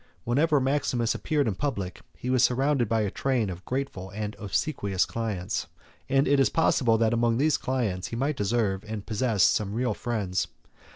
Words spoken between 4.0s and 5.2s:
and obsequious